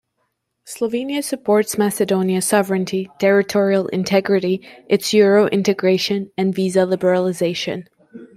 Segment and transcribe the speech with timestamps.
[0.65, 7.85] Slovenia supports Macedonia's sovereignty, territorial integrity, its Euro-integration and visa liberalisation.